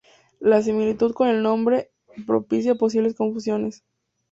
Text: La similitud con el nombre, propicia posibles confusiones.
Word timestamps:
La 0.39 0.63
similitud 0.63 1.13
con 1.13 1.27
el 1.27 1.43
nombre, 1.43 1.91
propicia 2.25 2.73
posibles 2.73 3.13
confusiones. 3.13 3.83